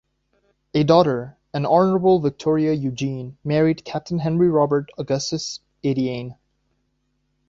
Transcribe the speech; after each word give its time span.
A 0.73 0.83
daughter, 0.83 1.37
the 1.51 1.59
Honourable 1.63 2.17
Victoria 2.19 2.73
Eugenie, 2.73 3.37
married 3.43 3.85
Captain 3.85 4.17
Henry 4.17 4.49
Robert 4.49 4.89
Augustus 4.97 5.59
Adeane. 5.83 6.35